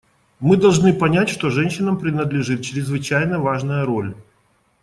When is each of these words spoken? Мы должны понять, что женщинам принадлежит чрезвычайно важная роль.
Мы 0.39 0.57
должны 0.57 0.93
понять, 0.95 1.29
что 1.29 1.51
женщинам 1.51 1.95
принадлежит 1.99 2.63
чрезвычайно 2.63 3.37
важная 3.39 3.85
роль. 3.85 4.15